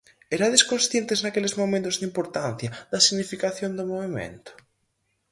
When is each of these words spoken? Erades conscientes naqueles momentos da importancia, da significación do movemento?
Erades 0.37 0.61
conscientes 0.71 1.19
naqueles 1.25 1.53
momentos 1.61 1.95
da 1.99 2.07
importancia, 2.09 2.71
da 2.91 2.99
significación 3.07 3.71
do 3.77 3.87
movemento? 3.91 4.51